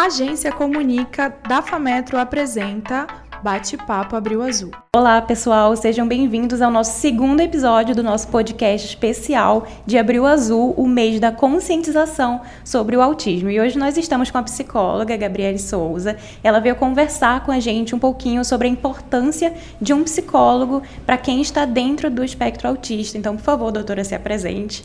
Agência 0.00 0.50
Comunica 0.50 1.28
da 1.46 1.60
Fametro 1.60 2.16
apresenta 2.16 3.06
Bate-Papo 3.42 4.16
Abril 4.16 4.40
Azul. 4.40 4.70
Olá, 4.96 5.20
pessoal, 5.20 5.76
sejam 5.76 6.08
bem-vindos 6.08 6.62
ao 6.62 6.70
nosso 6.70 6.98
segundo 6.98 7.40
episódio 7.40 7.94
do 7.94 8.02
nosso 8.02 8.28
podcast 8.28 8.88
especial 8.88 9.66
de 9.84 9.98
Abril 9.98 10.24
Azul, 10.24 10.72
o 10.78 10.88
mês 10.88 11.20
da 11.20 11.30
conscientização 11.30 12.40
sobre 12.64 12.96
o 12.96 13.02
autismo. 13.02 13.50
E 13.50 13.60
hoje 13.60 13.78
nós 13.78 13.98
estamos 13.98 14.30
com 14.30 14.38
a 14.38 14.42
psicóloga 14.42 15.14
Gabriele 15.18 15.58
Souza. 15.58 16.16
Ela 16.42 16.60
veio 16.60 16.76
conversar 16.76 17.44
com 17.44 17.52
a 17.52 17.60
gente 17.60 17.94
um 17.94 17.98
pouquinho 17.98 18.42
sobre 18.42 18.68
a 18.68 18.70
importância 18.70 19.52
de 19.78 19.92
um 19.92 20.02
psicólogo 20.02 20.82
para 21.04 21.18
quem 21.18 21.42
está 21.42 21.66
dentro 21.66 22.10
do 22.10 22.24
espectro 22.24 22.68
autista. 22.68 23.18
Então, 23.18 23.36
por 23.36 23.42
favor, 23.42 23.70
doutora, 23.70 24.02
se 24.02 24.14
apresente. 24.14 24.82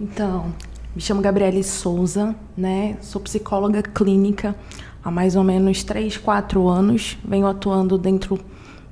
Então, 0.00 0.54
me 0.96 1.02
chamo 1.02 1.20
Gabriele 1.20 1.62
Souza, 1.62 2.34
né? 2.56 2.96
Sou 3.02 3.20
psicóloga 3.20 3.82
clínica 3.82 4.56
há 5.04 5.10
mais 5.10 5.36
ou 5.36 5.44
menos 5.44 5.84
3, 5.84 6.16
4 6.16 6.66
anos. 6.66 7.18
Venho 7.22 7.46
atuando 7.46 7.98
dentro 7.98 8.38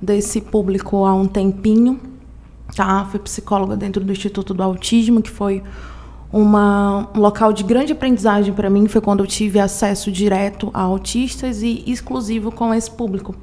desse 0.03 0.43
público 0.43 1.07
há 1.07 1.15
um 1.15 1.27
tempinho. 1.27 1.98
Tá? 2.77 3.07
Fui 3.07 3.19
psicóloga 3.21 3.75
dentro 3.75 4.05
do 4.05 4.12
Instituto 4.12 4.53
do 4.53 4.62
Autismo, 4.62 5.23
que 5.23 5.31
foi 5.31 5.62
uma, 6.31 7.09
um 7.15 7.21
local 7.21 7.55
de 7.55 7.62
grande 7.62 7.93
aprendizagem 7.93 8.53
para 8.53 8.69
mim. 8.69 8.87
Foi 8.87 9.01
quando 9.01 9.21
eu 9.21 9.27
tive 9.27 9.59
acesso 9.59 10.12
direto 10.12 10.71
a 10.75 10.83
autistas 10.83 11.62
e 11.62 11.84
exclusivo 11.87 12.53
com 12.53 12.75
esse 12.75 12.91
público. 12.91 13.34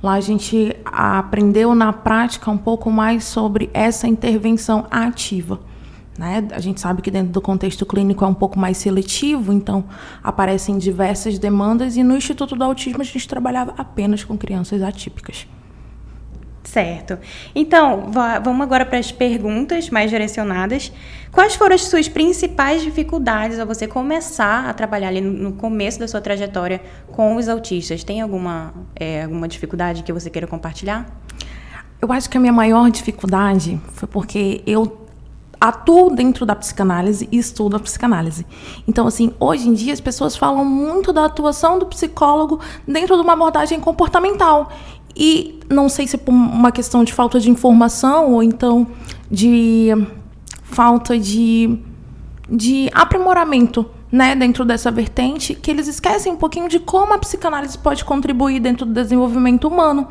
Lá 0.00 0.12
a 0.12 0.20
gente 0.20 0.76
aprendeu 0.84 1.74
na 1.74 1.92
prática 1.92 2.52
um 2.52 2.58
pouco 2.58 2.88
mais 2.88 3.24
sobre 3.24 3.68
essa 3.74 4.06
intervenção 4.06 4.86
ativa. 4.92 5.58
Né? 6.18 6.46
A 6.52 6.60
gente 6.60 6.80
sabe 6.80 7.02
que 7.02 7.10
dentro 7.10 7.32
do 7.32 7.40
contexto 7.40 7.84
clínico 7.84 8.24
é 8.24 8.28
um 8.28 8.34
pouco 8.34 8.58
mais 8.58 8.78
seletivo, 8.78 9.52
então 9.52 9.84
aparecem 10.22 10.78
diversas 10.78 11.38
demandas 11.38 11.96
e 11.96 12.02
no 12.02 12.16
Instituto 12.16 12.56
do 12.56 12.64
Autismo 12.64 13.02
a 13.02 13.04
gente 13.04 13.28
trabalhava 13.28 13.74
apenas 13.76 14.24
com 14.24 14.36
crianças 14.36 14.82
atípicas. 14.82 15.46
Certo. 16.66 17.18
Então, 17.54 18.10
vamos 18.42 18.60
agora 18.60 18.84
para 18.84 18.98
as 18.98 19.12
perguntas 19.12 19.88
mais 19.88 20.10
direcionadas. 20.10 20.92
Quais 21.30 21.54
foram 21.54 21.74
as 21.76 21.82
suas 21.82 22.08
principais 22.08 22.82
dificuldades 22.82 23.60
ao 23.60 23.66
você 23.66 23.86
começar 23.86 24.68
a 24.68 24.74
trabalhar 24.74 25.08
ali 25.08 25.20
no 25.20 25.52
começo 25.52 25.98
da 26.00 26.08
sua 26.08 26.20
trajetória 26.20 26.82
com 27.12 27.36
os 27.36 27.48
autistas? 27.48 28.02
Tem 28.02 28.20
alguma, 28.20 28.74
é, 28.96 29.22
alguma 29.22 29.46
dificuldade 29.46 30.02
que 30.02 30.12
você 30.12 30.28
queira 30.28 30.46
compartilhar? 30.46 31.06
Eu 32.02 32.12
acho 32.12 32.28
que 32.28 32.36
a 32.36 32.40
minha 32.40 32.52
maior 32.52 32.90
dificuldade 32.90 33.80
foi 33.92 34.08
porque 34.08 34.60
eu 34.66 35.05
atuo 35.60 36.14
dentro 36.14 36.44
da 36.44 36.54
psicanálise 36.54 37.28
e 37.30 37.38
estudo 37.38 37.76
a 37.76 37.80
psicanálise. 37.80 38.46
Então, 38.86 39.06
assim, 39.06 39.32
hoje 39.40 39.68
em 39.68 39.74
dia 39.74 39.92
as 39.92 40.00
pessoas 40.00 40.36
falam 40.36 40.64
muito 40.64 41.12
da 41.12 41.24
atuação 41.24 41.78
do 41.78 41.86
psicólogo 41.86 42.60
dentro 42.86 43.16
de 43.16 43.22
uma 43.22 43.32
abordagem 43.32 43.80
comportamental. 43.80 44.70
E 45.14 45.60
não 45.70 45.88
sei 45.88 46.06
se 46.06 46.18
por 46.18 46.32
uma 46.32 46.70
questão 46.70 47.02
de 47.02 47.12
falta 47.12 47.40
de 47.40 47.50
informação 47.50 48.34
ou 48.34 48.42
então 48.42 48.86
de 49.30 49.90
falta 50.62 51.18
de, 51.18 51.78
de 52.50 52.90
aprimoramento 52.92 53.86
né, 54.10 54.34
dentro 54.34 54.64
dessa 54.64 54.90
vertente, 54.90 55.54
que 55.54 55.70
eles 55.70 55.88
esquecem 55.88 56.32
um 56.32 56.36
pouquinho 56.36 56.68
de 56.68 56.78
como 56.78 57.12
a 57.12 57.18
psicanálise 57.18 57.76
pode 57.78 58.04
contribuir 58.04 58.60
dentro 58.60 58.86
do 58.86 58.92
desenvolvimento 58.92 59.66
humano, 59.66 60.06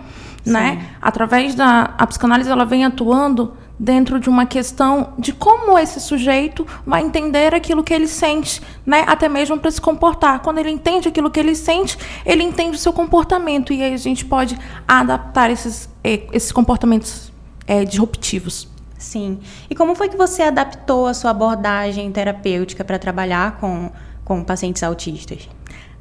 né? 0.46 0.90
Através 1.02 1.56
da 1.56 1.94
a 1.98 2.06
psicanálise 2.06 2.50
ela 2.50 2.66
vem 2.66 2.86
atuando 2.86 3.54
dentro 3.78 4.20
de 4.20 4.30
uma 4.30 4.46
questão 4.46 5.14
de 5.18 5.34
como 5.34 5.78
esse 5.78 6.00
sujeito 6.00 6.66
vai 6.86 7.04
entender 7.04 7.54
aquilo 7.54 7.84
que 7.84 7.94
ele 7.94 8.08
sente, 8.08 8.62
né? 8.86 9.04
Até 9.08 9.28
mesmo 9.28 9.58
para 9.60 9.70
se 9.70 9.82
comportar. 9.82 10.42
Quando 10.42 10.60
ele 10.60 10.70
entende 10.70 11.08
aquilo 11.08 11.30
que 11.30 11.40
ele 11.40 11.56
sente, 11.56 11.98
ele 12.26 12.44
entende 12.44 12.78
o 12.78 12.80
seu 12.80 12.94
comportamento 12.94 13.74
e 13.74 13.84
aí 13.84 13.94
a 13.94 13.98
gente 13.98 14.26
pode 14.26 14.58
adaptar 14.88 15.50
esses, 15.50 15.90
eh, 16.04 16.28
esses 16.32 16.52
comportamentos 16.52 17.32
é, 17.68 17.84
disruptivos. 17.84 18.68
Sim. 18.98 19.40
E 19.70 19.76
como 19.76 19.94
foi 19.96 20.10
que 20.10 20.18
você 20.18 20.44
adaptou 20.44 21.06
a 21.08 21.14
sua 21.14 21.32
abordagem 21.32 22.12
terapêutica 22.12 22.84
para 22.84 22.98
trabalhar 22.98 23.58
com, 23.60 23.92
com 24.24 24.44
pacientes 24.44 24.82
autistas? 24.84 25.50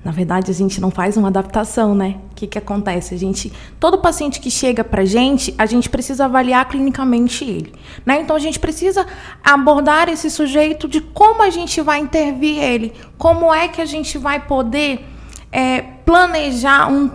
Na 0.05 0.13
verdade, 0.13 0.51
a 0.51 0.55
gente 0.55 0.81
não 0.81 0.91
faz 0.91 1.17
uma 1.17 1.29
adaptação, 1.29 1.95
né? 1.95 2.17
O 2.31 2.35
que, 2.35 2.47
que 2.47 2.59
acontece? 2.59 3.15
A 3.15 3.19
gente, 3.19 3.51
todo 3.81 3.99
paciente 3.99 4.39
que 4.39 4.51
chega 4.51 4.85
para 4.85 5.05
gente, 5.05 5.55
a 5.57 5.65
gente 5.65 5.89
precisa 5.89 6.27
avaliar 6.27 6.69
clinicamente 6.69 7.43
ele, 7.43 7.73
né? 8.05 8.21
Então 8.21 8.37
a 8.37 8.39
gente 8.39 8.61
precisa 8.61 9.07
abordar 9.43 10.11
esse 10.11 10.31
sujeito 10.31 10.87
de 10.87 11.01
como 11.01 11.43
a 11.43 11.49
gente 11.49 11.81
vai 11.81 12.01
intervir 12.01 12.63
ele, 12.63 12.93
como 13.17 13.53
é 13.53 13.67
que 13.67 13.81
a 13.81 13.87
gente 13.87 14.19
vai 14.19 14.45
poder 14.47 15.07
é, 15.51 15.81
planejar 15.81 16.93
um, 16.93 17.11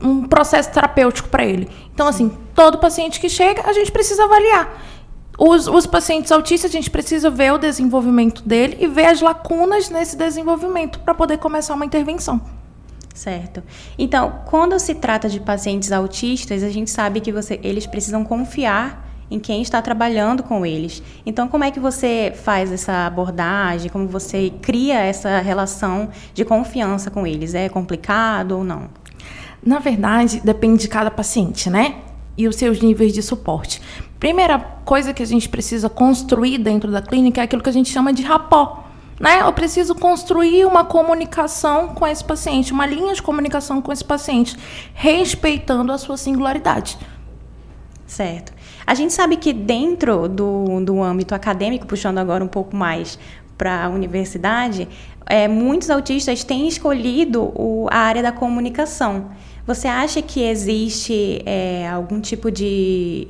um 0.00 0.22
processo 0.22 0.70
terapêutico 0.70 1.28
para 1.28 1.44
ele. 1.44 1.68
Então, 1.92 2.06
assim, 2.06 2.30
todo 2.54 2.78
paciente 2.78 3.18
que 3.18 3.28
chega, 3.28 3.62
a 3.66 3.72
gente 3.72 3.90
precisa 3.90 4.24
avaliar. 4.24 4.80
Os, 5.44 5.66
os, 5.66 5.88
pacientes 5.88 6.30
autistas, 6.30 6.70
a 6.70 6.72
gente 6.72 6.88
precisa 6.88 7.28
ver 7.28 7.52
o 7.52 7.58
desenvolvimento 7.58 8.44
dele 8.44 8.76
e 8.78 8.86
ver 8.86 9.06
as 9.06 9.20
lacunas 9.20 9.90
nesse 9.90 10.16
desenvolvimento 10.16 11.00
para 11.00 11.12
poder 11.14 11.38
começar 11.38 11.74
uma 11.74 11.84
intervenção. 11.84 12.40
Certo. 13.12 13.60
Então, 13.98 14.38
quando 14.44 14.78
se 14.78 14.94
trata 14.94 15.28
de 15.28 15.40
pacientes 15.40 15.90
autistas, 15.90 16.62
a 16.62 16.70
gente 16.70 16.92
sabe 16.92 17.20
que 17.20 17.32
você, 17.32 17.58
eles 17.64 17.88
precisam 17.88 18.22
confiar 18.22 19.04
em 19.28 19.40
quem 19.40 19.60
está 19.60 19.82
trabalhando 19.82 20.44
com 20.44 20.64
eles. 20.64 21.02
Então, 21.26 21.48
como 21.48 21.64
é 21.64 21.72
que 21.72 21.80
você 21.80 22.32
faz 22.44 22.70
essa 22.70 23.04
abordagem? 23.04 23.90
Como 23.90 24.06
você 24.06 24.52
cria 24.62 25.00
essa 25.00 25.40
relação 25.40 26.10
de 26.32 26.44
confiança 26.44 27.10
com 27.10 27.26
eles? 27.26 27.52
É 27.52 27.68
complicado 27.68 28.58
ou 28.58 28.62
não? 28.62 28.88
Na 29.60 29.80
verdade, 29.80 30.40
depende 30.44 30.82
de 30.82 30.88
cada 30.88 31.10
paciente, 31.10 31.68
né? 31.68 31.96
E 32.38 32.46
os 32.46 32.54
seus 32.54 32.80
níveis 32.80 33.12
de 33.12 33.22
suporte. 33.22 33.82
Primeira 34.22 34.56
coisa 34.84 35.12
que 35.12 35.20
a 35.20 35.26
gente 35.26 35.48
precisa 35.48 35.88
construir 35.88 36.56
dentro 36.56 36.92
da 36.92 37.02
clínica 37.02 37.40
é 37.40 37.44
aquilo 37.44 37.60
que 37.60 37.68
a 37.68 37.72
gente 37.72 37.90
chama 37.90 38.12
de 38.12 38.22
rapó. 38.22 38.84
Né? 39.18 39.40
Eu 39.42 39.52
preciso 39.52 39.96
construir 39.96 40.64
uma 40.64 40.84
comunicação 40.84 41.88
com 41.88 42.06
esse 42.06 42.22
paciente, 42.22 42.72
uma 42.72 42.86
linha 42.86 43.12
de 43.14 43.20
comunicação 43.20 43.82
com 43.82 43.90
esse 43.90 44.04
paciente, 44.04 44.56
respeitando 44.94 45.90
a 45.90 45.98
sua 45.98 46.16
singularidade. 46.16 46.96
Certo. 48.06 48.52
A 48.86 48.94
gente 48.94 49.12
sabe 49.12 49.36
que 49.38 49.52
dentro 49.52 50.28
do, 50.28 50.80
do 50.84 51.02
âmbito 51.02 51.34
acadêmico, 51.34 51.84
puxando 51.84 52.18
agora 52.18 52.44
um 52.44 52.48
pouco 52.48 52.76
mais 52.76 53.18
para 53.58 53.86
a 53.86 53.88
universidade, 53.88 54.86
é, 55.26 55.48
muitos 55.48 55.90
autistas 55.90 56.44
têm 56.44 56.68
escolhido 56.68 57.42
o, 57.56 57.88
a 57.90 57.96
área 57.96 58.22
da 58.22 58.30
comunicação. 58.30 59.32
Você 59.66 59.88
acha 59.88 60.22
que 60.22 60.44
existe 60.44 61.42
é, 61.44 61.88
algum 61.88 62.20
tipo 62.20 62.52
de 62.52 63.26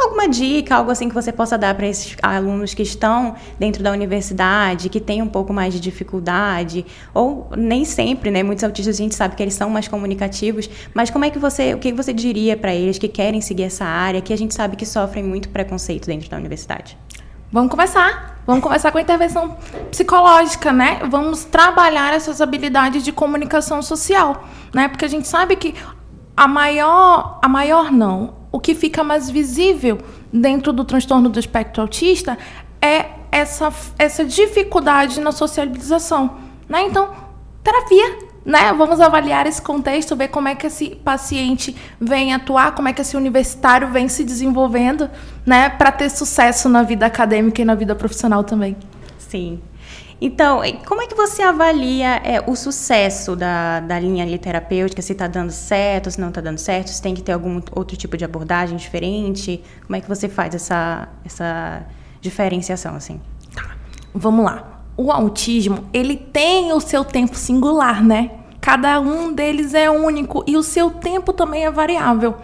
alguma 0.00 0.28
dica, 0.28 0.76
algo 0.76 0.90
assim 0.90 1.08
que 1.08 1.14
você 1.14 1.32
possa 1.32 1.56
dar 1.56 1.74
para 1.74 1.86
esses 1.86 2.16
alunos 2.22 2.74
que 2.74 2.82
estão 2.82 3.34
dentro 3.58 3.82
da 3.82 3.90
universidade, 3.90 4.88
que 4.88 5.00
têm 5.00 5.22
um 5.22 5.28
pouco 5.28 5.52
mais 5.52 5.72
de 5.74 5.80
dificuldade, 5.80 6.84
ou 7.12 7.48
nem 7.56 7.84
sempre, 7.84 8.30
né? 8.30 8.42
Muitos 8.42 8.64
autistas 8.64 8.96
a 8.96 9.02
gente 9.02 9.14
sabe 9.14 9.34
que 9.36 9.42
eles 9.42 9.54
são 9.54 9.70
mais 9.70 9.88
comunicativos, 9.88 10.68
mas 10.94 11.10
como 11.10 11.24
é 11.24 11.30
que 11.30 11.38
você, 11.38 11.74
o 11.74 11.78
que 11.78 11.92
você 11.92 12.12
diria 12.12 12.56
para 12.56 12.74
eles 12.74 12.98
que 12.98 13.08
querem 13.08 13.40
seguir 13.40 13.64
essa 13.64 13.84
área, 13.84 14.20
que 14.20 14.32
a 14.32 14.38
gente 14.38 14.54
sabe 14.54 14.76
que 14.76 14.86
sofrem 14.86 15.24
muito 15.24 15.48
preconceito 15.48 16.06
dentro 16.06 16.28
da 16.30 16.36
universidade? 16.36 16.98
Vamos 17.50 17.70
começar. 17.70 18.42
Vamos 18.46 18.62
começar 18.62 18.90
com 18.90 18.98
a 18.98 19.00
intervenção 19.00 19.56
psicológica, 19.90 20.72
né? 20.72 21.00
Vamos 21.08 21.44
trabalhar 21.44 22.14
essas 22.14 22.40
habilidades 22.40 23.02
de 23.02 23.12
comunicação 23.12 23.82
social, 23.82 24.44
né? 24.74 24.88
Porque 24.88 25.04
a 25.04 25.08
gente 25.08 25.28
sabe 25.28 25.54
que 25.56 25.74
a 26.36 26.46
maior, 26.48 27.38
a 27.42 27.48
maior 27.48 27.90
não, 27.90 28.37
o 28.50 28.58
que 28.58 28.74
fica 28.74 29.04
mais 29.04 29.30
visível 29.30 29.98
dentro 30.32 30.72
do 30.72 30.84
transtorno 30.84 31.28
do 31.28 31.38
espectro 31.38 31.82
autista 31.82 32.38
é 32.80 33.06
essa, 33.30 33.72
essa 33.98 34.24
dificuldade 34.24 35.20
na 35.20 35.32
socialização. 35.32 36.38
Né? 36.68 36.82
Então, 36.82 37.10
terapia. 37.62 38.28
Né? 38.44 38.72
Vamos 38.72 38.98
avaliar 38.98 39.46
esse 39.46 39.60
contexto, 39.60 40.16
ver 40.16 40.28
como 40.28 40.48
é 40.48 40.54
que 40.54 40.66
esse 40.66 40.96
paciente 40.96 41.76
vem 42.00 42.32
atuar, 42.32 42.74
como 42.74 42.88
é 42.88 42.94
que 42.94 43.02
esse 43.02 43.14
universitário 43.14 43.88
vem 43.88 44.08
se 44.08 44.24
desenvolvendo, 44.24 45.10
né, 45.44 45.68
para 45.68 45.92
ter 45.92 46.08
sucesso 46.08 46.66
na 46.66 46.82
vida 46.82 47.04
acadêmica 47.04 47.60
e 47.60 47.64
na 47.64 47.74
vida 47.74 47.94
profissional 47.94 48.42
também. 48.42 48.74
Sim. 49.18 49.60
Então, 50.20 50.60
como 50.84 51.00
é 51.00 51.06
que 51.06 51.14
você 51.14 51.42
avalia 51.42 52.16
é, 52.24 52.42
o 52.44 52.56
sucesso 52.56 53.36
da, 53.36 53.78
da 53.78 54.00
linha 54.00 54.24
literapêutica? 54.24 55.00
Se 55.00 55.12
está 55.12 55.28
dando 55.28 55.52
certo, 55.52 56.10
se 56.10 56.20
não 56.20 56.30
está 56.30 56.40
dando 56.40 56.58
certo, 56.58 56.88
se 56.88 57.00
tem 57.00 57.14
que 57.14 57.22
ter 57.22 57.32
algum 57.32 57.60
outro 57.70 57.96
tipo 57.96 58.16
de 58.16 58.24
abordagem 58.24 58.76
diferente? 58.76 59.62
Como 59.86 59.94
é 59.94 60.00
que 60.00 60.08
você 60.08 60.28
faz 60.28 60.56
essa, 60.56 61.08
essa 61.24 61.86
diferenciação, 62.20 62.96
assim? 62.96 63.20
Tá, 63.54 63.76
vamos 64.12 64.44
lá. 64.44 64.82
O 64.96 65.12
autismo, 65.12 65.88
ele 65.92 66.16
tem 66.16 66.72
o 66.72 66.80
seu 66.80 67.04
tempo 67.04 67.36
singular, 67.36 68.02
né? 68.02 68.32
Cada 68.60 68.98
um 68.98 69.32
deles 69.32 69.72
é 69.72 69.88
único 69.88 70.42
e 70.48 70.56
o 70.56 70.64
seu 70.64 70.90
tempo 70.90 71.32
também 71.32 71.64
é 71.64 71.70
variável. 71.70 72.34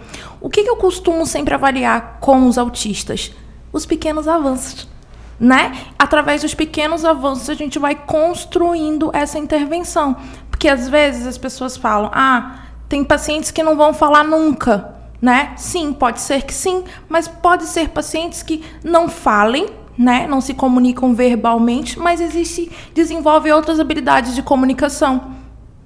O 0.40 0.48
que, 0.48 0.62
que 0.62 0.70
eu 0.70 0.76
costumo 0.76 1.26
sempre 1.26 1.52
avaliar 1.52 2.18
com 2.20 2.46
os 2.46 2.56
autistas? 2.56 3.32
Os 3.72 3.84
pequenos 3.84 4.28
avanços 4.28 4.93
né? 5.38 5.76
Através 5.98 6.42
dos 6.42 6.54
pequenos 6.54 7.04
avanços 7.04 7.50
a 7.50 7.54
gente 7.54 7.78
vai 7.78 7.94
construindo 7.94 9.10
essa 9.12 9.38
intervenção. 9.38 10.16
Porque 10.50 10.68
às 10.68 10.88
vezes 10.88 11.26
as 11.26 11.38
pessoas 11.38 11.76
falam: 11.76 12.10
"Ah, 12.14 12.60
tem 12.88 13.04
pacientes 13.04 13.50
que 13.50 13.62
não 13.62 13.76
vão 13.76 13.92
falar 13.92 14.24
nunca", 14.24 14.94
né? 15.20 15.52
Sim, 15.56 15.92
pode 15.92 16.20
ser 16.20 16.42
que 16.42 16.54
sim, 16.54 16.84
mas 17.08 17.26
pode 17.26 17.64
ser 17.64 17.88
pacientes 17.88 18.42
que 18.42 18.64
não 18.82 19.08
falem, 19.08 19.68
né? 19.96 20.26
Não 20.26 20.40
se 20.40 20.54
comunicam 20.54 21.14
verbalmente, 21.14 21.98
mas 21.98 22.20
existe 22.20 22.70
desenvolve 22.94 23.50
outras 23.52 23.80
habilidades 23.80 24.34
de 24.34 24.42
comunicação, 24.42 25.32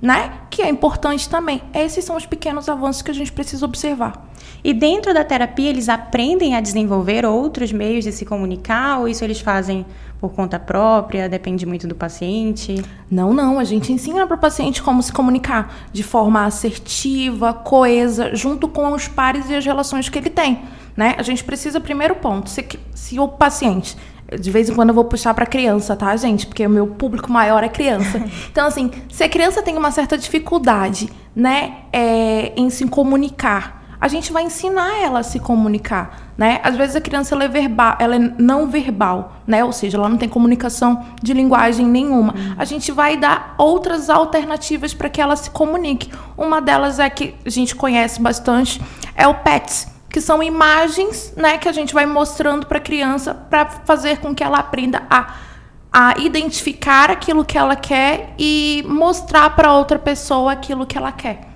né? 0.01 0.33
Que 0.51 0.63
é 0.63 0.69
importante 0.69 1.29
também. 1.29 1.63
Esses 1.75 2.05
são 2.05 2.17
os 2.17 2.27
pequenos 2.27 2.69
avanços 2.69 3.03
que 3.03 3.11
a 3.11 3.15
gente 3.15 3.33
precisa 3.33 3.65
observar. 3.65 4.28
E 4.63 4.73
dentro 4.73 5.15
da 5.15 5.25
terapia, 5.25 5.71
eles 5.71 5.89
aprendem 5.89 6.55
a 6.55 6.61
desenvolver 6.61 7.25
outros 7.25 7.73
meios 7.73 8.05
de 8.05 8.13
se 8.13 8.25
comunicar 8.25 8.99
ou 8.99 9.09
isso 9.09 9.25
eles 9.25 9.41
fazem 9.41 9.87
por 10.21 10.31
conta 10.31 10.59
própria? 10.59 11.29
Depende 11.29 11.65
muito 11.65 11.87
do 11.87 11.95
paciente? 11.95 12.83
Não, 13.11 13.33
não. 13.33 13.59
A 13.59 13.65
gente 13.65 13.93
ensina 13.93 14.27
para 14.27 14.37
o 14.37 14.41
paciente 14.41 14.83
como 14.83 15.03
se 15.03 15.13
comunicar 15.13 15.75
de 15.93 16.03
forma 16.03 16.45
assertiva, 16.45 17.53
coesa, 17.55 18.35
junto 18.35 18.69
com 18.69 18.93
os 18.93 19.07
pares 19.07 19.49
e 19.49 19.55
as 19.55 19.65
relações 19.65 20.09
que 20.09 20.19
ele 20.19 20.31
tem. 20.31 20.61
Né? 20.97 21.15
A 21.17 21.23
gente 21.23 21.45
precisa, 21.45 21.81
primeiro 21.81 22.17
ponto, 22.17 22.51
se, 22.51 22.67
se 22.95 23.21
o 23.21 23.29
paciente 23.29 23.97
de 24.39 24.51
vez 24.51 24.69
em 24.69 24.75
quando 24.75 24.91
eu 24.91 24.95
vou 24.95 25.05
puxar 25.05 25.33
para 25.33 25.47
criança, 25.47 25.97
tá, 25.97 26.15
gente? 26.17 26.47
Porque 26.47 26.67
o 26.67 26.69
meu 26.69 26.87
público 26.87 27.33
maior 27.33 27.65
é 27.65 27.69
criança. 27.69 28.23
Então, 28.51 28.67
assim, 28.67 28.91
se 29.11 29.25
a 29.25 29.29
criança 29.29 29.63
tem 29.63 29.77
uma 29.77 29.91
certa 29.91 30.19
dificuldade, 30.19 31.09
né, 31.35 31.79
é, 31.93 32.53
em 32.57 32.69
se 32.69 32.87
comunicar, 32.87 33.78
a 34.01 34.07
gente 34.07 34.33
vai 34.33 34.45
ensinar 34.45 35.03
ela 35.03 35.21
a 35.21 35.23
se 35.23 35.39
comunicar, 35.39 36.33
né? 36.37 36.61
Às 36.63 36.77
vezes 36.77 36.97
a 36.97 37.01
criança 37.01 37.35
ela 37.35 37.45
é 37.45 37.49
verbal, 37.49 37.97
ela 37.99 38.17
é 38.17 38.19
não 38.19 38.69
verbal, 38.69 39.33
né? 39.47 39.65
Ou 39.65 39.73
seja, 39.73 39.99
ela 39.99 40.09
não 40.09 40.17
tem 40.17 40.29
comunicação 40.29 41.05
de 41.23 41.35
linguagem 41.35 41.87
nenhuma. 41.87 42.33
Uhum. 42.35 42.55
A 42.57 42.65
gente 42.65 42.93
vai 42.93 43.17
dar 43.17 43.55
outras 43.59 44.09
alternativas 44.09 44.95
para 44.95 45.09
que 45.09 45.21
ela 45.21 45.35
se 45.35 45.51
comunique. 45.51 46.11
Uma 46.37 46.61
delas 46.61 46.99
é 46.99 47.11
que 47.11 47.35
a 47.45 47.51
gente 47.51 47.75
conhece 47.75 48.21
bastante, 48.21 48.81
é 49.17 49.27
o 49.27 49.35
PETS, 49.35 49.89
que 50.09 50.21
são 50.21 50.43
imagens, 50.43 51.35
né, 51.37 51.59
que 51.59 51.69
a 51.69 51.73
gente 51.73 51.93
vai 51.93 52.07
mostrando 52.07 52.67
para 52.67 52.79
a 52.79 52.81
criança 52.81 53.35
para 53.35 53.67
fazer 53.67 54.19
com 54.19 54.35
que 54.35 54.43
ela 54.43 54.59
aprenda 54.59 55.03
a 55.11 55.49
a 55.91 56.19
identificar 56.19 57.11
aquilo 57.11 57.45
que 57.45 57.57
ela 57.57 57.75
quer 57.75 58.35
e 58.39 58.85
mostrar 58.87 59.57
para 59.57 59.73
outra 59.73 59.99
pessoa 59.99 60.53
aquilo 60.53 60.87
que 60.87 60.99
ela 60.99 61.11
quer. 61.11 61.49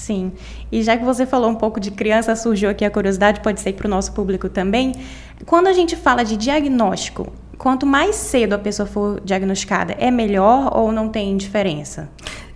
Sim. 0.00 0.32
E 0.72 0.82
já 0.82 0.96
que 0.96 1.04
você 1.04 1.26
falou 1.26 1.50
um 1.50 1.54
pouco 1.54 1.78
de 1.78 1.90
criança, 1.90 2.34
surgiu 2.34 2.70
aqui 2.70 2.86
a 2.86 2.90
curiosidade, 2.90 3.40
pode 3.40 3.60
ser 3.60 3.74
para 3.74 3.86
o 3.86 3.90
nosso 3.90 4.12
público 4.12 4.48
também. 4.48 4.94
Quando 5.44 5.66
a 5.66 5.74
gente 5.74 5.94
fala 5.94 6.24
de 6.24 6.38
diagnóstico, 6.38 7.30
quanto 7.58 7.84
mais 7.84 8.16
cedo 8.16 8.54
a 8.54 8.58
pessoa 8.58 8.86
for 8.86 9.20
diagnosticada, 9.20 9.94
é 9.98 10.10
melhor 10.10 10.74
ou 10.74 10.90
não 10.90 11.10
tem 11.10 11.36
diferença? 11.36 12.08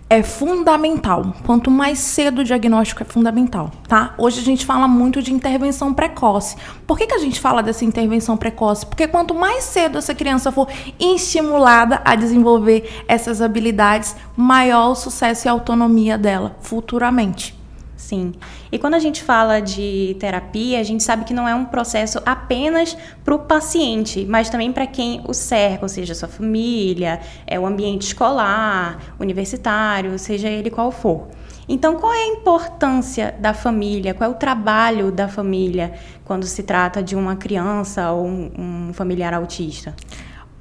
É 0.09 0.21
fundamental. 0.21 1.33
Quanto 1.45 1.71
mais 1.71 1.97
cedo 1.97 2.41
o 2.41 2.43
diagnóstico 2.43 3.01
é 3.01 3.05
fundamental, 3.05 3.71
tá? 3.87 4.13
Hoje 4.17 4.39
a 4.39 4.43
gente 4.43 4.65
fala 4.65 4.87
muito 4.87 5.21
de 5.21 5.33
intervenção 5.33 5.93
precoce. 5.93 6.55
Por 6.85 6.97
que, 6.97 7.07
que 7.07 7.13
a 7.13 7.19
gente 7.19 7.39
fala 7.39 7.63
dessa 7.63 7.83
intervenção 7.83 8.37
precoce? 8.37 8.85
Porque 8.85 9.07
quanto 9.07 9.33
mais 9.33 9.63
cedo 9.63 9.97
essa 9.97 10.13
criança 10.13 10.51
for 10.51 10.67
estimulada 10.99 12.01
a 12.05 12.15
desenvolver 12.15 13.03
essas 13.07 13.41
habilidades, 13.41 14.15
maior 14.37 14.91
o 14.91 14.95
sucesso 14.95 15.47
e 15.47 15.49
autonomia 15.49 16.17
dela 16.17 16.55
futuramente. 16.61 17.64
Sim. 18.05 18.33
E 18.71 18.77
quando 18.77 18.93
a 18.93 18.99
gente 18.99 19.23
fala 19.23 19.59
de 19.59 20.15
terapia, 20.19 20.79
a 20.79 20.83
gente 20.83 21.01
sabe 21.01 21.25
que 21.25 21.33
não 21.33 21.47
é 21.47 21.55
um 21.55 21.65
processo 21.65 22.21
apenas 22.23 22.95
para 23.23 23.33
o 23.33 23.39
paciente, 23.39 24.27
mas 24.29 24.47
também 24.47 24.71
para 24.71 24.85
quem 24.85 25.23
o 25.27 25.33
cerca, 25.33 25.85
ou 25.85 25.89
seja, 25.89 26.13
sua 26.13 26.29
família, 26.29 27.19
é 27.47 27.59
o 27.59 27.65
ambiente 27.65 28.03
escolar, 28.03 28.99
universitário, 29.19 30.19
seja 30.19 30.47
ele 30.47 30.69
qual 30.69 30.91
for. 30.91 31.29
Então, 31.67 31.95
qual 31.95 32.13
é 32.13 32.25
a 32.25 32.27
importância 32.27 33.33
da 33.39 33.55
família? 33.55 34.13
Qual 34.13 34.29
é 34.29 34.31
o 34.31 34.37
trabalho 34.37 35.11
da 35.11 35.27
família 35.27 35.95
quando 36.23 36.45
se 36.45 36.61
trata 36.61 37.01
de 37.01 37.15
uma 37.15 37.35
criança 37.35 38.11
ou 38.11 38.27
um, 38.27 38.51
um 38.89 38.93
familiar 38.93 39.33
autista? 39.33 39.95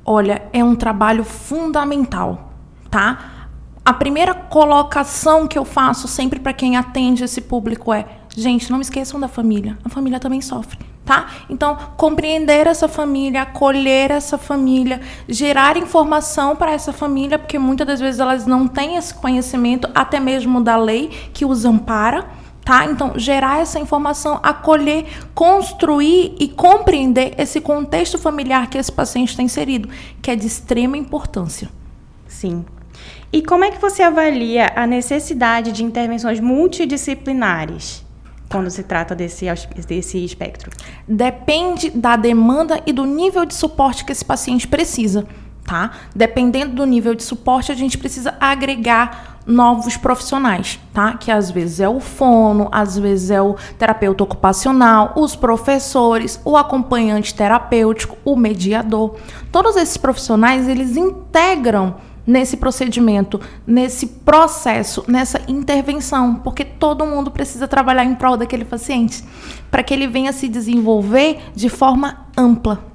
Olha, 0.02 0.44
é 0.50 0.64
um 0.64 0.74
trabalho 0.74 1.24
fundamental, 1.24 2.54
tá? 2.90 3.33
A 3.84 3.92
primeira 3.92 4.32
colocação 4.32 5.46
que 5.46 5.58
eu 5.58 5.64
faço 5.64 6.08
sempre 6.08 6.40
para 6.40 6.54
quem 6.54 6.76
atende 6.76 7.22
esse 7.22 7.42
público 7.42 7.92
é: 7.92 8.06
gente, 8.34 8.72
não 8.72 8.80
esqueçam 8.80 9.20
da 9.20 9.28
família. 9.28 9.76
A 9.84 9.90
família 9.90 10.18
também 10.18 10.40
sofre, 10.40 10.78
tá? 11.04 11.26
Então, 11.50 11.76
compreender 11.96 12.66
essa 12.66 12.88
família, 12.88 13.42
acolher 13.42 14.10
essa 14.10 14.38
família, 14.38 15.02
gerar 15.28 15.76
informação 15.76 16.56
para 16.56 16.72
essa 16.72 16.94
família, 16.94 17.38
porque 17.38 17.58
muitas 17.58 17.86
das 17.86 18.00
vezes 18.00 18.20
elas 18.20 18.46
não 18.46 18.66
têm 18.66 18.96
esse 18.96 19.12
conhecimento, 19.12 19.86
até 19.94 20.18
mesmo 20.18 20.62
da 20.62 20.76
lei 20.76 21.08
que 21.34 21.44
os 21.44 21.66
ampara. 21.66 22.26
Tá? 22.64 22.86
Então, 22.86 23.12
gerar 23.16 23.60
essa 23.60 23.78
informação, 23.78 24.40
acolher, 24.42 25.04
construir 25.34 26.34
e 26.40 26.48
compreender 26.48 27.34
esse 27.36 27.60
contexto 27.60 28.16
familiar 28.16 28.70
que 28.70 28.78
esse 28.78 28.90
paciente 28.90 29.28
está 29.28 29.42
inserido, 29.42 29.90
que 30.22 30.30
é 30.30 30.34
de 30.34 30.46
extrema 30.46 30.96
importância. 30.96 31.68
Sim, 32.26 32.64
e 33.34 33.42
como 33.42 33.64
é 33.64 33.70
que 33.72 33.80
você 33.80 34.00
avalia 34.00 34.70
a 34.76 34.86
necessidade 34.86 35.72
de 35.72 35.82
intervenções 35.82 36.38
multidisciplinares 36.38 38.06
quando 38.48 38.70
se 38.70 38.84
trata 38.84 39.12
desse, 39.12 39.46
desse 39.88 40.24
espectro? 40.24 40.70
Depende 41.08 41.90
da 41.90 42.14
demanda 42.14 42.80
e 42.86 42.92
do 42.92 43.04
nível 43.04 43.44
de 43.44 43.52
suporte 43.52 44.04
que 44.04 44.12
esse 44.12 44.24
paciente 44.24 44.68
precisa, 44.68 45.26
tá? 45.64 45.90
Dependendo 46.14 46.76
do 46.76 46.86
nível 46.86 47.12
de 47.12 47.24
suporte, 47.24 47.72
a 47.72 47.74
gente 47.74 47.98
precisa 47.98 48.36
agregar 48.38 49.40
novos 49.44 49.96
profissionais, 49.96 50.78
tá? 50.92 51.14
Que 51.14 51.32
às 51.32 51.50
vezes 51.50 51.80
é 51.80 51.88
o 51.88 51.98
fono, 51.98 52.68
às 52.70 52.96
vezes 52.96 53.32
é 53.32 53.42
o 53.42 53.56
terapeuta 53.76 54.22
ocupacional, 54.22 55.12
os 55.16 55.34
professores, 55.34 56.40
o 56.44 56.56
acompanhante 56.56 57.34
terapêutico, 57.34 58.16
o 58.24 58.36
mediador. 58.36 59.16
Todos 59.50 59.74
esses 59.74 59.96
profissionais, 59.96 60.68
eles 60.68 60.96
integram 60.96 61.96
nesse 62.26 62.56
procedimento, 62.56 63.40
nesse 63.66 64.06
processo, 64.06 65.04
nessa 65.06 65.40
intervenção, 65.48 66.36
porque 66.36 66.64
todo 66.64 67.06
mundo 67.06 67.30
precisa 67.30 67.68
trabalhar 67.68 68.04
em 68.04 68.14
prol 68.14 68.36
daquele 68.36 68.64
paciente, 68.64 69.24
para 69.70 69.82
que 69.82 69.92
ele 69.92 70.06
venha 70.06 70.32
se 70.32 70.48
desenvolver 70.48 71.38
de 71.54 71.68
forma 71.68 72.26
ampla. 72.36 72.93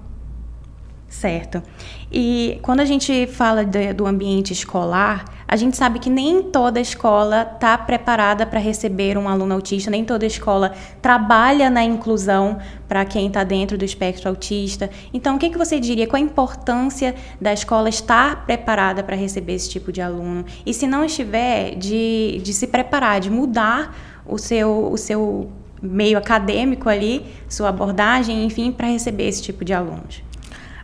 Certo. 1.10 1.64
E 2.12 2.60
quando 2.62 2.82
a 2.82 2.86
gente 2.86 3.26
fala 3.26 3.66
de, 3.66 3.94
do 3.94 4.06
ambiente 4.06 4.54
escolar, 4.54 5.26
a 5.48 5.56
gente 5.56 5.76
sabe 5.76 5.98
que 5.98 6.10
nem 6.10 6.44
toda 6.44 6.80
escola 6.80 7.50
está 7.52 7.76
preparada 7.76 8.46
para 8.46 8.60
receber 8.60 9.18
um 9.18 9.28
aluno 9.28 9.56
autista, 9.56 9.90
nem 9.90 10.06
toda 10.06 10.24
escola 10.24 10.72
trabalha 11.02 11.68
na 11.68 11.84
inclusão 11.84 12.60
para 12.88 13.04
quem 13.06 13.26
está 13.26 13.44
dentro 13.44 13.76
do 13.76 13.84
espectro 13.84 14.30
autista. 14.30 14.88
Então, 15.12 15.36
o 15.36 15.40
que, 15.40 15.50
que 15.50 15.58
você 15.58 15.80
diria? 15.80 16.06
Qual 16.06 16.22
a 16.22 16.24
importância 16.24 17.16
da 17.42 17.52
escola 17.52 17.90
estar 17.90 18.46
preparada 18.46 19.04
para 19.04 19.16
receber 19.16 19.56
esse 19.56 19.68
tipo 19.68 19.92
de 19.92 20.02
aluno? 20.02 20.46
E 20.64 20.76
se 20.76 20.86
não 20.86 21.04
estiver, 21.04 21.76
de, 21.76 22.40
de 22.44 22.54
se 22.54 22.68
preparar, 22.68 23.20
de 23.20 23.32
mudar 23.32 23.96
o 24.28 24.38
seu, 24.38 24.92
o 24.92 24.98
seu 24.98 25.50
meio 25.82 26.20
acadêmico 26.20 26.88
ali, 26.88 27.26
sua 27.48 27.70
abordagem, 27.70 28.46
enfim, 28.46 28.72
para 28.72 28.86
receber 28.86 29.28
esse 29.28 29.42
tipo 29.42 29.66
de 29.66 29.74
alunos? 29.74 30.29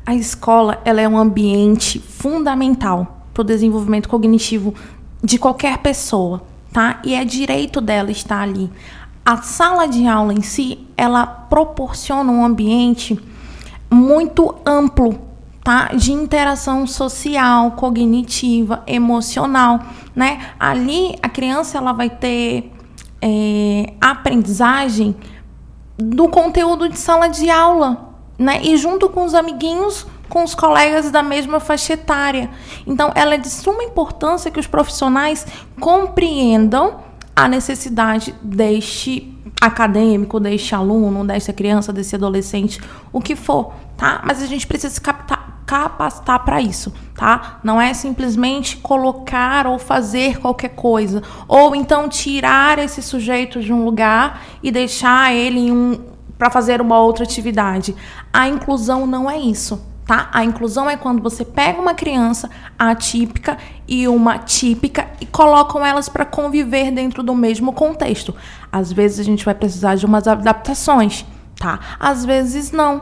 A 0.05 0.13
escola 0.13 0.79
ela 0.85 1.01
é 1.01 1.07
um 1.07 1.17
ambiente 1.17 1.99
fundamental 1.99 3.23
para 3.33 3.41
o 3.41 3.43
desenvolvimento 3.43 4.07
cognitivo 4.07 4.73
de 5.23 5.39
qualquer 5.39 5.79
pessoa, 5.79 6.43
tá? 6.71 6.99
E 7.03 7.15
é 7.15 7.25
direito 7.25 7.81
dela 7.81 8.11
estar 8.11 8.41
ali. 8.41 8.71
A 9.25 9.37
sala 9.37 9.87
de 9.87 10.05
aula 10.07 10.31
em 10.31 10.43
si, 10.43 10.85
ela 10.95 11.25
proporciona 11.25 12.31
um 12.31 12.45
ambiente 12.45 13.19
muito 13.89 14.53
amplo, 14.63 15.19
tá? 15.63 15.87
De 15.95 16.13
interação 16.13 16.85
social, 16.85 17.71
cognitiva, 17.71 18.83
emocional, 18.85 19.79
né? 20.15 20.51
Ali 20.59 21.15
a 21.23 21.29
criança 21.29 21.79
ela 21.79 21.91
vai 21.91 22.11
ter 22.11 22.71
é, 23.19 23.93
aprendizagem 23.99 25.15
do 25.97 26.29
conteúdo 26.29 26.87
de 26.87 26.99
sala 26.99 27.27
de 27.27 27.49
aula, 27.49 28.14
né? 28.37 28.61
E 28.63 28.77
junto 28.77 29.09
com 29.09 29.23
os 29.23 29.33
amiguinhos 29.33 30.05
com 30.29 30.43
os 30.43 30.55
colegas 30.55 31.11
da 31.11 31.21
mesma 31.21 31.59
faixa 31.59 31.93
etária. 31.93 32.49
Então, 32.85 33.11
ela 33.15 33.35
é 33.35 33.37
de 33.37 33.49
suma 33.49 33.83
importância 33.83 34.51
que 34.51 34.59
os 34.59 34.67
profissionais 34.67 35.45
compreendam 35.79 36.99
a 37.35 37.47
necessidade 37.47 38.33
deste 38.41 39.33
acadêmico, 39.59 40.39
deste 40.39 40.73
aluno, 40.73 41.25
desta 41.25 41.53
criança, 41.53 41.91
desse 41.91 42.15
adolescente, 42.15 42.81
o 43.11 43.21
que 43.21 43.35
for, 43.35 43.73
tá? 43.97 44.21
Mas 44.23 44.41
a 44.41 44.45
gente 44.45 44.65
precisa 44.65 44.93
se 44.93 45.01
captar, 45.01 45.63
capacitar 45.65 46.43
para 46.45 46.61
isso, 46.61 46.93
tá? 47.15 47.59
Não 47.63 47.81
é 47.81 47.93
simplesmente 47.93 48.77
colocar 48.77 49.67
ou 49.67 49.79
fazer 49.79 50.39
qualquer 50.39 50.69
coisa, 50.69 51.21
ou 51.47 51.75
então 51.75 52.07
tirar 52.07 52.79
esse 52.79 53.01
sujeito 53.01 53.61
de 53.61 53.73
um 53.73 53.83
lugar 53.83 54.41
e 54.61 54.71
deixar 54.71 55.33
ele 55.33 55.71
um, 55.71 55.99
para 56.37 56.49
fazer 56.49 56.81
uma 56.81 56.99
outra 56.99 57.23
atividade. 57.23 57.95
A 58.31 58.47
inclusão 58.47 59.05
não 59.05 59.29
é 59.29 59.37
isso 59.37 59.81
tá? 60.05 60.29
A 60.31 60.43
inclusão 60.43 60.89
é 60.89 60.95
quando 60.95 61.21
você 61.21 61.43
pega 61.43 61.81
uma 61.81 61.93
criança 61.93 62.49
atípica 62.77 63.57
e 63.87 64.07
uma 64.07 64.37
típica 64.37 65.07
e 65.19 65.25
colocam 65.25 65.85
elas 65.85 66.07
para 66.07 66.25
conviver 66.25 66.91
dentro 66.91 67.23
do 67.23 67.33
mesmo 67.33 67.73
contexto. 67.73 68.35
Às 68.71 68.91
vezes 68.91 69.19
a 69.19 69.23
gente 69.23 69.43
vai 69.43 69.55
precisar 69.55 69.95
de 69.95 70.05
umas 70.05 70.27
adaptações, 70.27 71.25
tá? 71.57 71.79
Às 71.99 72.23
vezes 72.23 72.71
não, 72.71 73.01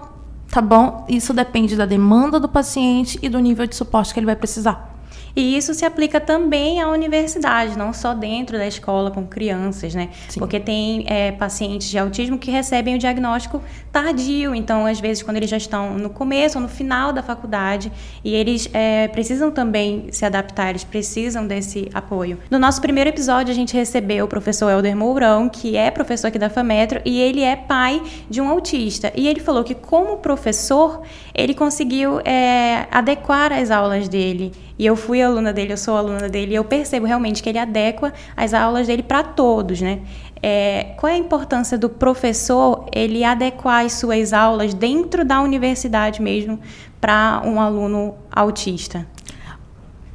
tá 0.50 0.62
bom? 0.62 1.06
Isso 1.10 1.34
depende 1.34 1.76
da 1.76 1.86
demanda 1.86 2.40
do 2.40 2.48
paciente 2.48 3.20
e 3.22 3.28
do 3.28 3.40
nível 3.40 3.68
de 3.68 3.76
suporte 3.76 4.14
que 4.14 4.20
ele 4.20 4.26
vai 4.26 4.36
precisar. 4.36 4.93
E 5.36 5.58
isso 5.58 5.74
se 5.74 5.84
aplica 5.84 6.20
também 6.20 6.80
à 6.82 6.90
universidade, 6.90 7.78
não 7.78 7.92
só 7.92 8.14
dentro 8.14 8.58
da 8.58 8.68
escola 8.68 9.10
com 9.10 9.26
crianças, 9.26 9.96
né? 9.96 10.10
Sim. 10.30 10.40
Porque 10.40 10.60
tem 10.60 11.06
é, 11.08 11.32
pacientes 11.32 11.90
de 11.90 11.98
autismo 11.98 12.38
que 12.38 12.52
recebem 12.52 12.96
o 12.96 13.00
diagnóstico 13.00 13.62
tardio, 13.92 14.54
então 14.54 14.86
às 14.86 15.00
vezes 15.00 15.24
quando 15.24 15.38
eles 15.38 15.50
já 15.50 15.58
estão 15.58 15.98
no 15.98 16.10
começo 16.10 16.58
ou 16.58 16.62
no 16.62 16.68
final 16.68 17.12
da 17.12 17.24
faculdade 17.24 17.92
e 18.24 18.34
eles 18.34 18.70
é, 18.74 19.08
precisam 19.08 19.52
também 19.52 20.08
se 20.12 20.26
adaptar, 20.26 20.70
eles 20.70 20.84
precisam 20.84 21.48
desse 21.48 21.90
apoio. 21.94 22.38
No 22.50 22.60
nosso 22.60 22.82
primeiro 22.82 23.10
episódio 23.10 23.52
a 23.52 23.56
gente 23.56 23.74
recebeu 23.74 24.26
o 24.26 24.28
professor 24.28 24.70
Helder 24.70 24.96
Mourão, 24.96 25.50
que 25.50 25.76
é 25.76 25.90
professor 25.90 26.28
aqui 26.28 26.38
da 26.38 26.50
FAMetro 26.50 27.02
e 27.06 27.20
ele 27.20 27.42
é 27.42 27.56
pai 27.56 28.02
de 28.30 28.40
um 28.40 28.50
autista. 28.50 29.12
E 29.16 29.28
ele 29.28 29.40
falou 29.40 29.64
que 29.64 29.74
como 29.74 30.18
professor 30.18 31.02
ele 31.34 31.54
conseguiu 31.54 32.20
é, 32.20 32.88
adequar 32.92 33.52
as 33.52 33.72
aulas 33.72 34.08
dele 34.08 34.52
e 34.78 34.86
eu 34.86 34.96
fui 34.96 35.22
aluna 35.22 35.54
dele, 35.54 35.74
eu 35.74 35.78
sou 35.78 35.96
aluna 35.96 36.28
dele, 36.30 36.54
e 36.54 36.56
eu 36.56 36.64
percebo 36.64 37.06
realmente 37.06 37.44
que 37.44 37.50
ele 37.50 37.60
adequa 37.60 38.14
as 38.36 38.54
aulas 38.54 38.88
dele 38.88 39.04
para 39.04 39.24
todos, 39.24 39.82
né? 39.82 40.02
É, 40.42 40.94
qual 40.98 41.10
é 41.10 41.16
a 41.16 41.18
importância 41.18 41.78
do 41.78 41.88
professor 41.88 42.86
ele 42.92 43.24
adequar 43.24 43.86
as 43.86 43.94
suas 43.94 44.34
aulas 44.34 44.74
dentro 44.74 45.24
da 45.24 45.42
universidade 45.42 46.22
mesmo 46.22 46.60
para 47.00 47.42
um 47.46 47.62
aluno 47.62 48.16
autista? 48.30 49.08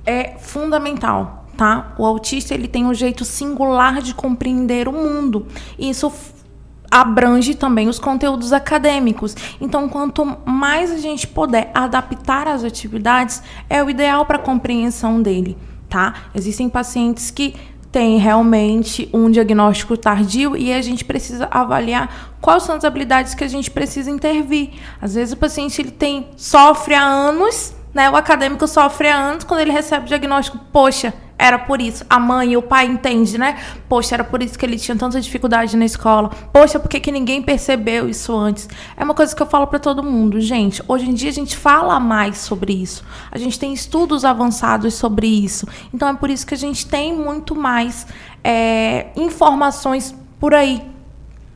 É 0.05 0.37
fundamental, 0.39 1.47
tá? 1.57 1.95
O 1.99 2.05
autista 2.05 2.53
ele 2.53 2.69
tem 2.69 2.85
um 2.85 2.93
jeito 2.93 3.25
singular 3.25 4.03
de 4.03 4.15
compreender 4.15 4.87
o 4.87 4.93
mundo. 4.93 5.47
E 5.79 5.89
isso 5.89 6.13
abrange 6.91 7.55
também 7.55 7.89
os 7.89 7.99
conteúdos 7.99 8.53
acadêmicos. 8.53 9.37
Então, 9.61 9.89
quanto 9.89 10.25
mais 10.45 10.91
a 10.91 10.99
gente 10.99 11.27
puder 11.27 11.71
adaptar 11.75 12.49
as 12.49 12.65
atividades, 12.65 13.43
é 13.69 13.83
o 13.83 13.91
ideal 13.91 14.25
para 14.27 14.37
a 14.37 14.43
compreensão 14.43 15.21
dele, 15.21 15.57
tá? 15.89 16.15
Existem 16.35 16.69
pacientes 16.69 17.31
que 17.31 17.55
têm 17.91 18.19
realmente 18.19 19.09
um 19.13 19.31
diagnóstico 19.31 19.97
tardio 19.97 20.57
e 20.57 20.73
a 20.73 20.83
gente 20.83 21.05
precisa 21.05 21.49
avaliar 21.51 22.37
quais 22.41 22.63
são 22.63 22.77
as 22.77 22.85
habilidades 22.85 23.35
que 23.35 23.45
a 23.45 23.49
gente 23.49 23.71
precisa 23.71 24.11
intervir. 24.11 24.71
Às 25.01 25.15
vezes 25.15 25.33
o 25.33 25.37
paciente 25.37 25.81
ele 25.81 25.91
tem 25.91 26.29
sofre 26.37 26.95
há 26.95 27.03
anos, 27.03 27.75
né? 27.95 28.11
O 28.11 28.17
acadêmico 28.17 28.67
sofre 28.67 29.09
há 29.09 29.17
anos 29.17 29.45
quando 29.45 29.61
ele 29.61 29.73
recebe 29.73 30.05
o 30.05 30.09
diagnóstico, 30.09 30.59
poxa, 30.71 31.15
era 31.39 31.59
por 31.59 31.81
isso. 31.81 32.05
A 32.11 32.19
mãe 32.19 32.53
e 32.53 32.57
o 32.57 32.63
pai 32.63 32.87
entendem, 32.87 33.39
né? 33.39 33.59
Poxa, 33.89 34.17
era 34.17 34.25
por 34.25 34.43
isso 34.43 34.59
que 34.59 34.67
ele 34.67 34.77
tinha 34.77 34.97
tanta 34.97 35.21
dificuldade 35.21 35.77
na 35.77 35.85
escola. 35.85 36.31
Poxa, 36.53 36.81
por 36.81 36.89
que, 36.89 36.99
que 36.99 37.13
ninguém 37.13 37.41
percebeu 37.41 38.09
isso 38.09 38.37
antes? 38.37 38.69
É 38.97 39.05
uma 39.05 39.15
coisa 39.15 39.35
que 39.35 39.41
eu 39.41 39.47
falo 39.47 39.67
para 39.67 39.79
todo 39.79 40.03
mundo. 40.03 40.41
Gente, 40.41 40.83
hoje 40.89 41.09
em 41.09 41.15
dia 41.15 41.31
a 41.31 41.33
gente 41.33 41.57
fala 41.57 42.01
mais 42.01 42.39
sobre 42.39 42.73
isso. 42.73 43.05
A 43.31 43.39
gente 43.39 43.59
tem 43.59 43.73
estudos 43.73 44.25
avançados 44.25 44.95
sobre 44.95 45.29
isso. 45.29 45.67
Então 45.95 46.09
é 46.09 46.15
por 46.15 46.29
isso 46.29 46.45
que 46.45 46.55
a 46.55 46.59
gente 46.59 46.87
tem 46.87 47.15
muito 47.15 47.55
mais 47.55 48.07
é, 48.43 49.07
informações 49.17 50.15
por 50.41 50.55
aí. 50.55 50.83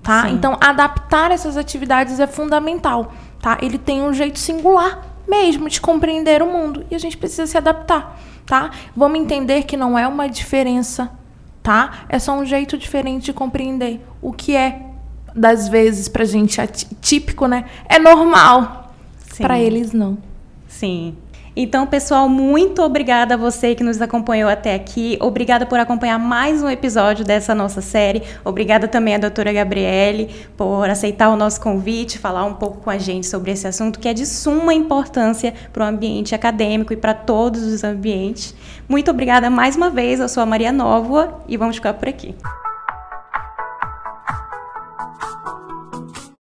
Tá? 0.03 0.29
Então, 0.31 0.59
adaptar 0.61 1.31
essas 1.31 1.57
atividades 1.57 2.19
é 2.19 2.27
fundamental. 2.27 3.13
Tá? 3.41 3.59
Ele 3.63 3.79
tem 3.79 4.03
um 4.03 4.13
jeito 4.13 4.39
singular 4.39 5.12
mesmo 5.27 5.69
de 5.69 5.81
compreender 5.81 6.43
o 6.43 6.47
mundo 6.47 6.85
e 6.91 6.95
a 6.95 6.99
gente 6.99 7.17
precisa 7.17 7.47
se 7.47 7.57
adaptar 7.57 8.19
tá? 8.47 8.71
Vamos 8.95 9.19
entender 9.19 9.65
que 9.65 9.77
não 9.77 9.99
é 9.99 10.07
uma 10.07 10.29
diferença, 10.29 11.11
tá? 11.63 12.05
É 12.09 12.19
só 12.19 12.33
um 12.33 12.45
jeito 12.45 12.77
diferente 12.77 13.27
de 13.27 13.33
compreender 13.33 14.01
o 14.21 14.33
que 14.33 14.57
é 14.57 14.83
das 15.35 15.69
vezes 15.69 16.09
pra 16.09 16.25
gente 16.25 16.61
típico, 17.01 17.47
né? 17.47 17.65
É 17.89 17.99
normal. 17.99 18.95
Para 19.39 19.59
eles 19.59 19.93
não. 19.93 20.19
Sim. 20.69 21.17
Então, 21.55 21.87
pessoal, 21.87 22.31
muito 22.31 22.81
obrigada 22.81 23.35
a 23.35 23.37
você 23.37 23.75
que 23.75 23.85
nos 23.85 24.01
acompanhou 24.01 24.49
até 24.49 24.75
aqui. 24.75 25.19
Obrigada 25.21 25.67
por 25.67 25.79
acompanhar 25.79 26.19
mais 26.19 26.63
um 26.63 26.69
episódio 26.71 27.27
dessa 27.27 27.55
nossa 27.55 27.83
série. 27.83 28.23
Obrigada 28.43 28.89
também 28.89 29.15
à 29.15 29.19
doutora 29.19 29.53
Gabriele 29.53 30.31
por 30.57 30.89
aceitar 30.89 31.29
o 31.29 31.37
nosso 31.37 31.61
convite, 31.61 32.19
falar 32.19 32.45
um 32.45 32.55
pouco 32.55 32.79
com 32.79 32.89
a 32.89 32.97
gente 32.97 33.27
sobre 33.27 33.51
esse 33.51 33.67
assunto 33.67 34.01
que 34.01 34.09
é 34.09 34.15
de 34.15 34.25
suma 34.25 34.73
importância 34.73 35.53
para 35.73 35.85
o 35.85 35.87
ambiente 35.87 36.35
acadêmico 36.35 36.95
e 36.95 36.97
para 36.97 37.13
todos 37.13 37.63
os 37.63 37.85
ambientes. 37.85 38.55
Muito 38.89 39.11
obrigada 39.11 39.51
mais 39.51 39.77
uma 39.77 39.91
vez. 39.91 40.21
Eu 40.21 40.31
sou 40.31 40.43
a 40.43 40.47
Maria 40.47 40.73
Nova 40.73 41.43
e 41.47 41.59
vamos 41.59 41.77
ficar 41.77 41.93
por 41.93 42.09
aqui. 42.09 42.35